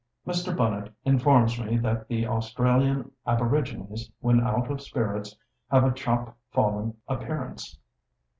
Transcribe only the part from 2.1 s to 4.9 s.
Australian aborigines when out of